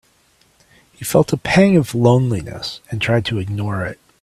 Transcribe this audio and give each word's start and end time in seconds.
He 0.93 1.05
felt 1.05 1.31
a 1.31 1.37
pang 1.37 1.77
of 1.77 1.93
loneliness 1.93 2.79
and 2.89 2.99
tried 2.99 3.23
to 3.25 3.37
ignore 3.37 3.85
it. 3.85 3.99